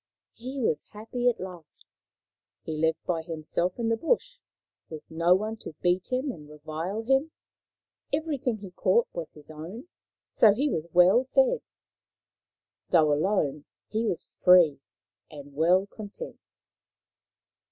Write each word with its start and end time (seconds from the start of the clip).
He 0.33 0.59
was 0.59 0.87
happy 0.93 1.29
at 1.29 1.39
last. 1.39 1.85
He 2.63 2.75
lived 2.75 3.03
by 3.05 3.21
himself 3.21 3.77
in 3.77 3.89
the 3.89 3.95
bush, 3.95 4.37
with 4.89 5.03
no 5.11 5.35
one 5.35 5.57
to 5.57 5.75
beat 5.83 6.11
him 6.11 6.31
and 6.31 6.49
revile 6.49 7.03
him. 7.03 7.29
Everything 8.11 8.57
he 8.57 8.71
caught 8.71 9.07
was 9.13 9.33
his 9.33 9.51
own, 9.51 9.89
so 10.31 10.55
he 10.55 10.71
was 10.71 10.87
well 10.91 11.25
fed. 11.35 11.61
Though 12.89 13.13
alone, 13.13 13.65
he 13.89 14.03
was 14.03 14.27
free, 14.43 14.79
and 15.29 15.53
well 15.53 15.85
content. 15.85 16.39